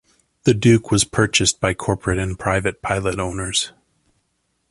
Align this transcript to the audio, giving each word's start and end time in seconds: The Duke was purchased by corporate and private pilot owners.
The 0.45 0.55
Duke 0.55 0.89
was 0.89 1.03
purchased 1.03 1.59
by 1.61 1.75
corporate 1.75 2.17
and 2.17 2.39
private 2.39 2.81
pilot 2.81 3.19
owners. 3.19 3.71